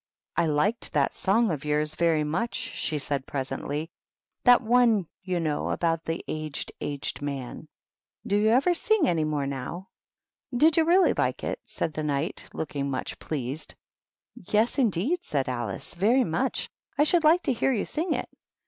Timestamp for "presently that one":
3.27-5.05